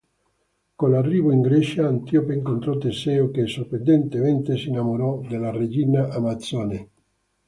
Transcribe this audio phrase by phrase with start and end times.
[0.75, 6.89] Con l'arrivo in Grecia, Antiope incontrò Teseo che, sorprendentemente, si innamorò della Regina Amazzone.